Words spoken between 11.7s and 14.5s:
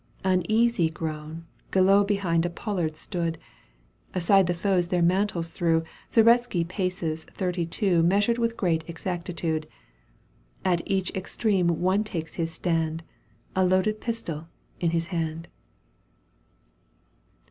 one takes his stand, A loaded pistol